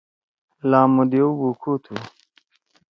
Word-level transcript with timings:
لامو 0.69 1.03
دیؤ 1.11 1.29
بوکھو 1.39 1.73
تُھو۔ 1.83 1.95